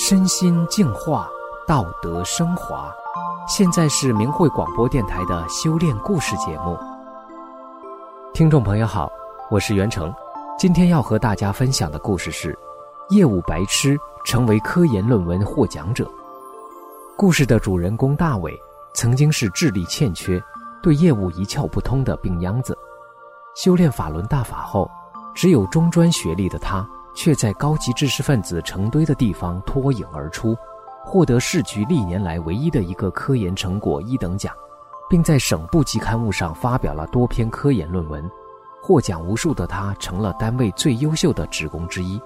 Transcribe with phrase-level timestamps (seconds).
[0.00, 1.28] 身心净化，
[1.66, 2.88] 道德升华。
[3.48, 6.78] 现在是明慧广播电台的修炼故事节目。
[8.32, 9.10] 听众朋友好，
[9.50, 10.14] 我是袁成，
[10.56, 12.56] 今天要和大家分享的故事是：
[13.10, 16.08] 业务白痴成为科研论文获奖者。
[17.16, 18.56] 故事的主人公大伟
[18.94, 20.40] 曾经是智力欠缺、
[20.80, 22.78] 对业务一窍不通的病秧子。
[23.56, 24.88] 修炼法轮大法后，
[25.34, 26.88] 只有中专学历的他，
[27.18, 30.56] 却在高级知识分子成堆的地方脱颖而出，
[31.04, 34.54] 获得市局历年来唯一的一个科研成果一等奖，
[35.10, 38.24] 并在省部级刊物上发表了多篇科研论文。
[38.80, 42.22] 获奖无数的他，成了单位最优秀的职工之一。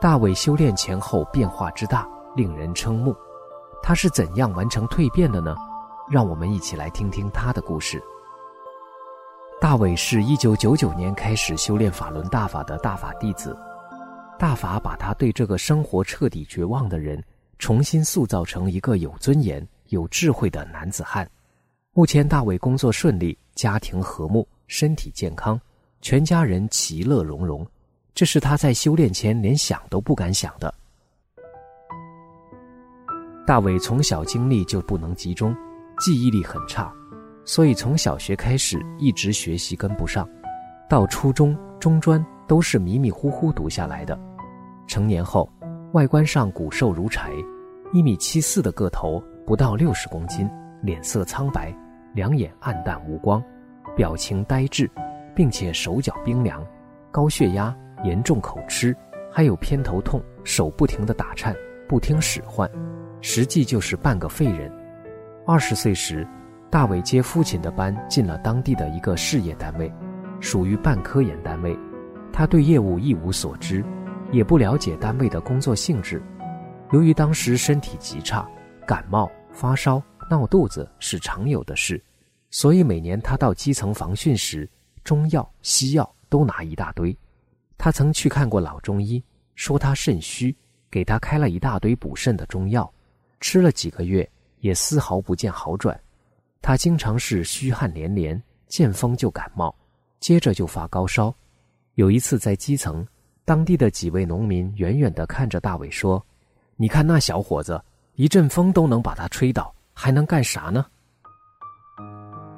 [0.00, 3.12] 大伟修炼前后变化之大，令人瞠目。
[3.82, 5.56] 他是怎样完成蜕变的呢？
[6.08, 8.00] 让我们一起来听听他的故事。
[9.60, 13.58] 大伟是一九九九年开始修炼法轮大法的大法弟子，
[14.40, 17.22] 大法把他对这个生活彻底绝望的人，
[17.58, 21.30] 重新塑造成一个有尊严、有智慧的男子汉。
[21.92, 25.60] 目前大伟工作顺利，家庭和睦，身体健康，
[26.00, 27.66] 全家人其乐融融，
[28.14, 30.72] 这是他在修炼前连想都不敢想的。
[33.46, 35.54] 大伟从小精力就不能集中，
[35.98, 36.90] 记忆力很差。
[37.44, 40.26] 所以从小学开始一直学习跟不上，
[40.88, 44.18] 到初中、中专都是迷迷糊糊读下来的。
[44.90, 45.48] 成年后，
[45.92, 47.30] 外观上骨瘦如柴，
[47.92, 50.50] 一米七四的个头，不到六十公斤，
[50.82, 51.72] 脸色苍白，
[52.12, 53.40] 两眼黯淡无光，
[53.94, 54.90] 表情呆滞，
[55.32, 56.66] 并且手脚冰凉，
[57.12, 58.92] 高血压，严重口吃，
[59.30, 61.54] 还有偏头痛，手不停地打颤，
[61.88, 62.68] 不听使唤，
[63.20, 64.72] 实际就是半个废人。
[65.46, 66.26] 二十岁时，
[66.68, 69.88] 大伟接父亲的班，进了当地的一个事业单位，
[70.40, 71.78] 属于半科研单位。
[72.32, 73.84] 他对业务一无所知，
[74.32, 76.22] 也不了解单位的工作性质。
[76.92, 78.48] 由于当时身体极差，
[78.86, 82.02] 感冒、发烧、闹肚子是常有的事，
[82.50, 84.68] 所以每年他到基层防汛时，
[85.04, 87.16] 中药、西药都拿一大堆。
[87.78, 89.22] 他曾去看过老中医，
[89.54, 90.54] 说他肾虚，
[90.90, 92.92] 给他开了一大堆补肾的中药，
[93.40, 94.28] 吃了几个月，
[94.58, 95.98] 也丝毫不见好转。
[96.60, 99.74] 他经常是虚汗连连，见风就感冒，
[100.18, 101.34] 接着就发高烧。
[101.94, 103.06] 有一次在基层，
[103.50, 106.24] 当地的几位农民远远地看着大伟说
[106.78, 107.82] ：“你看那小伙子，
[108.14, 110.86] 一阵风都能把他吹倒，还能干啥呢？”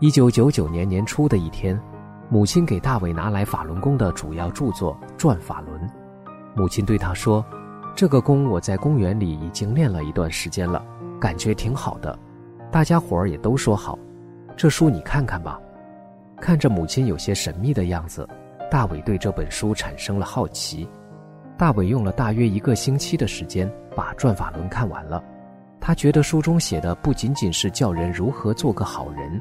[0.00, 1.80] 一九九九年年初的一天，
[2.28, 5.80] 母亲给大伟拿来法轮功的主要著作《转法轮》。
[6.54, 7.42] 母亲对他说
[7.96, 10.84] ：“这个功我在公园里已经练了一段时间了，
[11.18, 12.18] 感觉挺好的。”
[12.70, 13.98] 大家伙儿也都说好，
[14.58, 15.58] 这书你看看吧。
[16.38, 18.28] 看着母亲有些神秘的样子，
[18.72, 20.88] 大伟对这本书产生了好奇。
[21.58, 25.22] 大伟用了大约一个星期的时间把《转法轮》看完了。
[25.78, 29.38] 他觉得书中写的不仅仅是教人如何做个好人，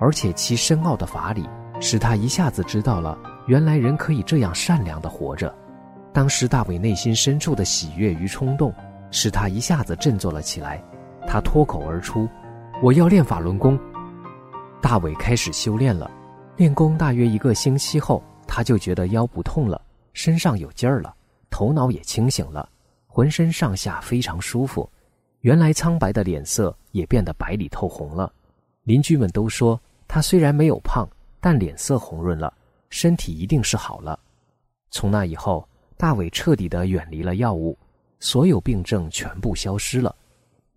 [0.00, 1.48] 而且其深奥的法理
[1.80, 3.16] 使他一下子知道了，
[3.46, 5.54] 原来人可以这样善良的活着。
[6.12, 8.74] 当时大伟内心深处的喜悦与冲动，
[9.12, 10.82] 使他一下子振作了起来。
[11.24, 12.28] 他脱口而出。
[12.82, 13.78] 我要练法轮功。
[14.80, 16.10] 大伟开始修炼了，
[16.56, 18.20] 练功大约一个星期后，
[18.54, 19.80] 他就觉得腰不痛了，
[20.12, 21.16] 身上有劲儿了，
[21.48, 22.68] 头脑也清醒了，
[23.06, 24.86] 浑身上下非常舒服。
[25.40, 28.30] 原来苍白的脸色也变得白里透红了。
[28.82, 31.08] 邻居们都说他虽然没有胖，
[31.40, 32.52] 但脸色红润了，
[32.90, 34.20] 身体一定是好了。
[34.90, 37.78] 从那以后，大伟彻底的远离了药物，
[38.20, 40.14] 所有病症全部消失了。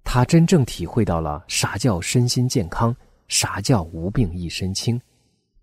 [0.02, 2.96] 他真正体会到了啥叫身心健康，
[3.28, 4.98] 啥叫无病一身轻。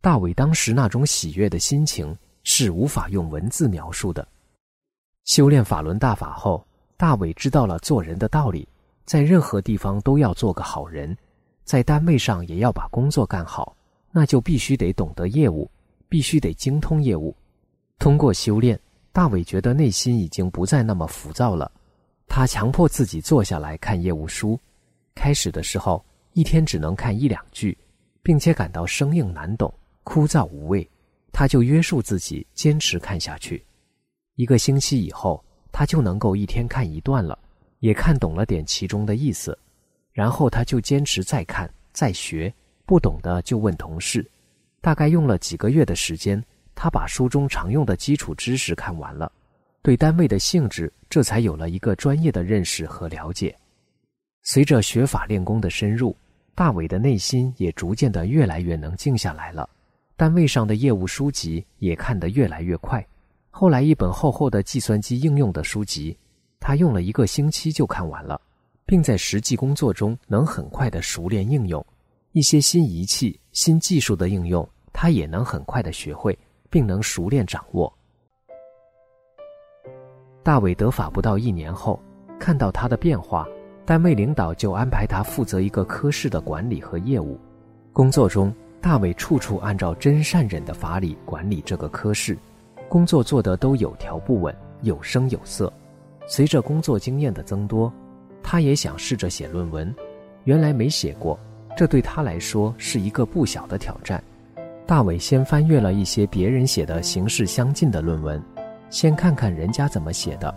[0.02, 4.26] 大伟当时那种喜悦的心情是无法用文字描述的。
[5.24, 8.66] 修炼法轮大法后，大伟知道了做人的道理，
[9.04, 11.16] 在任何地方都要做个好人，
[11.62, 13.76] 在单位上也要把工作干好，
[14.10, 15.70] 那就必须得懂得业务，
[16.08, 17.32] 必须得精通业务。
[18.00, 18.76] 通过修炼，
[19.12, 21.70] 大伟觉得内心已经不再那么浮躁了。
[22.26, 24.58] 他强迫自己坐下来看业务书，
[25.14, 27.78] 开始的时候一天只能看一两句，
[28.20, 29.72] 并且感到生硬难懂、
[30.04, 30.88] 枯燥无味，
[31.32, 33.64] 他就约束自己坚持看下去。
[34.34, 37.38] 一个星期以后，他就能够一天看一段了，
[37.80, 39.56] 也看懂了点其中的意思。
[40.12, 42.52] 然后他就坚持再看、再学，
[42.84, 44.28] 不懂的就问同事。
[44.80, 46.42] 大概用了几个月的时间，
[46.74, 49.32] 他把书中常用的基础知识看完了。
[49.80, 53.56] 对单位的性质，这才有了一个专业的认识和了解。
[54.42, 56.16] 随着学法练功的深入，
[56.54, 59.68] 大伟的内心也逐渐的越来越能静下来了。
[60.22, 63.04] 单位上的业务书籍也看得越来越快。
[63.50, 66.16] 后来，一本厚厚的计算机应用的书籍，
[66.60, 68.40] 他用了一个星期就看完了，
[68.86, 71.84] 并在实际工作中能很快的熟练应用
[72.30, 76.38] 一些新仪器、新技术的应用，他也能很快的学会，
[76.70, 77.92] 并能熟练掌握。
[80.44, 82.00] 大伟得法不到一年后，
[82.38, 83.44] 看到他的变化，
[83.84, 87.36] 单位领导就安排他负责一个科室的管理和业务。
[87.92, 92.36] 工作中，大伟处处按照真善忍的法理管理这个科室，
[92.88, 95.72] 工作做得都有条不紊、有声有色。
[96.26, 97.90] 随着工作经验的增多，
[98.42, 99.94] 他也想试着写论文。
[100.42, 101.38] 原来没写过，
[101.76, 104.20] 这对他来说是一个不小的挑战。
[104.84, 108.42] 大伟先翻阅了一些别人写的形式相近的论文，
[108.90, 110.52] 先看看人家怎么写的。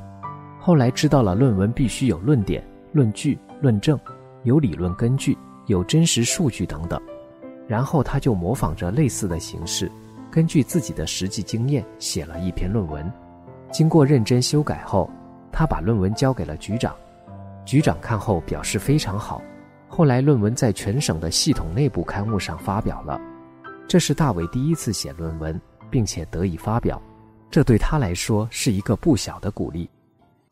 [0.60, 4.00] 后来知道了论文必须有论点、论据、论证，
[4.42, 5.38] 有理论根据，
[5.68, 7.00] 有真实数据等等。
[7.68, 9.92] 然后他就模仿着类似的形式，
[10.32, 13.12] 根据自己的实际经验写了一篇论文。
[13.72, 15.10] 经过认真修改后，
[15.52, 16.96] 他把论文交给了局长，
[17.66, 19.42] 局长看后表示非常好。
[19.88, 23.20] 后来论文在全省的系统内部刊物上发表了，
[23.88, 25.60] 这是大伟第一次写论文，
[25.90, 27.02] 并且得以发表，
[27.50, 29.90] 这对他来说是一个不小的鼓励。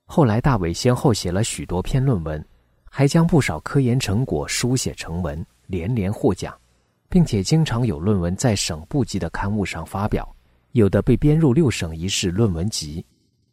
[0.06, 2.44] 后来大伟先后写了许多篇论文，
[2.90, 6.54] 还将不少科研成果书写成文，连连获奖，
[7.14, 10.28] 并且经常有论文在省部级的刊物上发表，
[10.72, 13.06] 有的被编入六省一市论文集。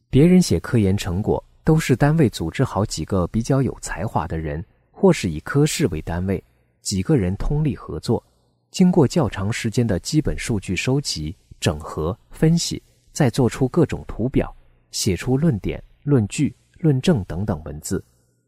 [0.09, 6.43] 别人写科研成果，都是单位组织好几个比较有才华的人，或是以科室为单位，
[6.81, 8.25] 几个人通力合作，
[8.71, 14.51] 经过较长时间的基本数据收集、整合、分析，再做出各种图表，
[14.91, 18.03] 写出论点、论据、论证等等文字，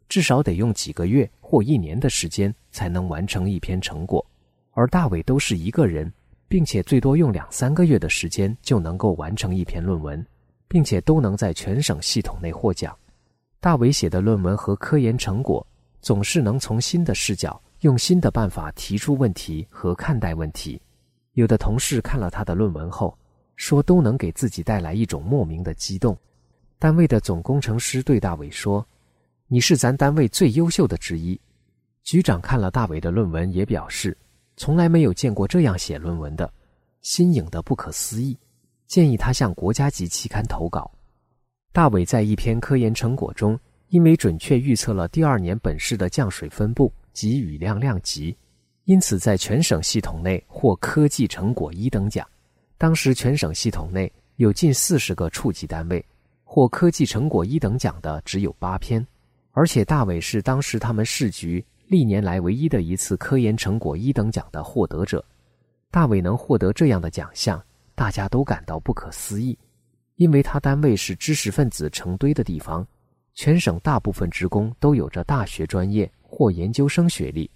[0.09, 4.27] 至少得用几个月或一年的时间才能完成一篇成果。
[4.73, 6.13] 而大伟都是一个人，
[6.49, 10.25] 并且最多用两三个月的时间就能够完成一篇论文。
[10.73, 12.97] 并且都能在全省系统内获奖。
[13.61, 15.67] 大伟写的论文和科研成果，
[16.01, 20.81] 总是能从新的视角、用新的办法提出问题和看待问题。
[21.35, 23.15] 有的同事看了他的论文后，
[23.57, 26.17] 说都能给自己带来一种莫名的激动。
[26.79, 28.83] 单位的总工程师对大伟说
[29.49, 31.39] ：“你是咱单位最优秀的之一。”
[32.03, 34.17] 局长看了大伟的论文，也表示
[34.63, 36.49] 从来没有见过这样写论文的，
[37.01, 38.39] 新颖的不可思议。
[38.87, 40.89] 建议他向国家级期刊投稿。
[41.73, 48.37] 大伟在一篇科研成果中，因为准确预测了第二年本市的降水分布及雨量量级，
[48.85, 52.25] 因此在全省系统内获科技成果一等奖。
[52.79, 56.07] 当时全省系统内有近四十个处级单位，
[56.45, 59.05] 获科技成果一等奖的只有八篇，
[59.51, 65.25] 而且大伟是当时他们市局历年来唯一的一次科研成果一等奖的获得者。
[65.91, 67.63] 大伟能获得这样的奖项。
[67.95, 69.57] 大家都感到不可思议，
[70.17, 72.85] 因为他单位是知识分子成堆的地方，
[73.35, 77.49] 全省大部分职工都有着大学专业或研究生学历，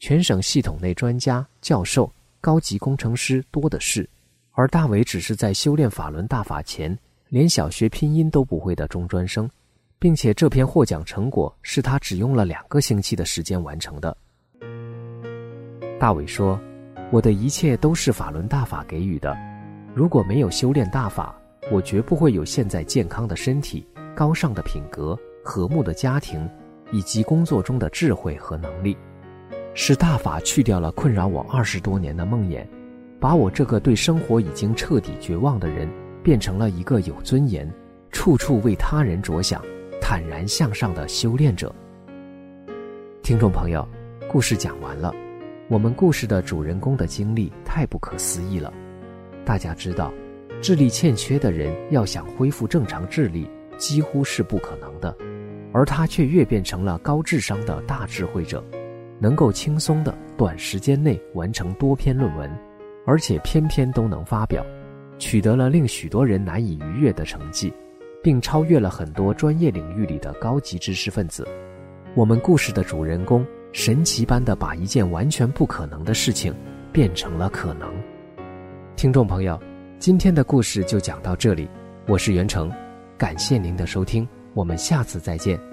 [0.00, 4.08] 全省系统内专家、教授、高级工程师多的是，
[4.52, 9.48] 而大伟只是在修炼法轮大法前，连小学拼音都不会的中专生，
[10.02, 14.16] 并且这篇获奖成果是他只用了两个星期的时间完成的。
[15.96, 16.60] 大伟说
[17.12, 19.32] ：“我的一切都是法轮大法给予的。”
[19.94, 21.32] 如果没有修炼大法，
[21.70, 26.50] 我绝不会有现在健康的身体、高尚的品格、和睦的家庭，
[26.90, 28.96] 以及工作中的智慧和能力。
[29.72, 32.66] 是大法去掉了困扰我二十多年的梦魇，
[33.20, 35.88] 把我这个对生活已经彻底绝望的人，
[36.24, 37.72] 变成了一个有尊严、
[38.10, 39.62] 处处为他人着想、
[40.12, 41.74] 坦然向上的修炼者。
[43.22, 43.88] 听众朋友，
[44.28, 45.10] 故事讲完了，
[45.70, 48.70] 我们故事的主人公的经历太不可思议了。
[49.42, 50.12] 大家知道，
[50.60, 55.16] 智力欠缺的人要想恢复正常智力，几乎是不可能的，
[55.72, 58.62] 而他却越变成了高智商的大智慧者，
[59.18, 62.54] 能够轻松的短时间内完成多篇论文，
[63.06, 64.62] 而且篇篇都能发表，
[65.18, 67.72] 取得了令许多人难以逾越的成绩，
[68.22, 71.46] 并超越了很多专业领域里的高级知识分子。
[72.14, 76.54] 我们故事的主人公神奇般的把一件完全不可能的事情
[76.92, 77.92] 变成了可能。
[78.96, 79.58] 听众朋友，
[79.98, 81.68] 今天的故事就讲到这里，
[82.06, 82.70] 我是袁成，
[83.16, 85.71] 感谢您的收听，我们下次再见。